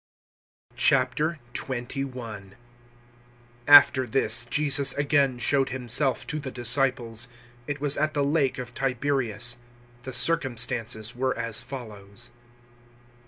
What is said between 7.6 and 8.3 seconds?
It was at the